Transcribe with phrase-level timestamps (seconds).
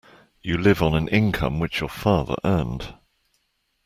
[0.41, 2.95] You live on an income which your father earned.